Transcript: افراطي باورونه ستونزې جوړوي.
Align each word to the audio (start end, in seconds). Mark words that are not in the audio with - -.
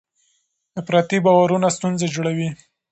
افراطي 0.81 1.17
باورونه 1.25 1.67
ستونزې 1.77 2.07
جوړوي. 2.15 2.49